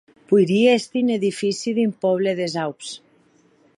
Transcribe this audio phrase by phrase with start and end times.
[0.29, 2.95] Poirie èster un edifici d'un pòble des Aups.